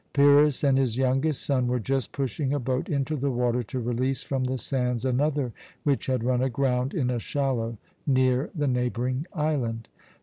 Pyrrhus 0.13 0.63
and 0.63 0.79
his 0.79 0.97
youngest 0.97 1.43
son 1.45 1.67
were 1.67 1.79
just 1.79 2.11
pushing 2.11 2.55
a 2.55 2.59
boat 2.59 2.89
into 2.89 3.15
the 3.15 3.29
water 3.29 3.61
to 3.61 3.79
release 3.79 4.23
from 4.23 4.45
the 4.45 4.57
sands 4.57 5.05
another 5.05 5.53
which 5.83 6.07
had 6.07 6.23
run 6.23 6.41
aground 6.41 6.95
in 6.95 7.11
a 7.11 7.19
shallow 7.19 7.77
near 8.07 8.49
the 8.55 8.67
neighbouring 8.67 9.27
island. 9.31 9.87